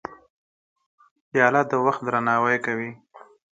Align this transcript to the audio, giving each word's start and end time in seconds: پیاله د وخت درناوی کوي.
پیاله 1.29 1.61
د 1.69 1.73
وخت 1.85 2.01
درناوی 2.05 2.57
کوي. 2.65 2.91